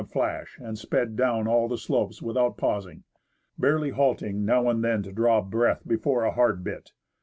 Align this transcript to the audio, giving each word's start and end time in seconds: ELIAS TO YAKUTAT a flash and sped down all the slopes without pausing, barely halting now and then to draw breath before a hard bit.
ELIAS 0.01 0.09
TO 0.13 0.17
YAKUTAT 0.17 0.31
a 0.31 0.33
flash 0.33 0.59
and 0.59 0.79
sped 0.79 1.15
down 1.15 1.47
all 1.47 1.67
the 1.67 1.77
slopes 1.77 2.23
without 2.23 2.57
pausing, 2.57 3.03
barely 3.59 3.91
halting 3.91 4.43
now 4.43 4.67
and 4.67 4.83
then 4.83 5.03
to 5.03 5.11
draw 5.11 5.41
breath 5.41 5.83
before 5.87 6.23
a 6.23 6.31
hard 6.31 6.63
bit. 6.63 6.93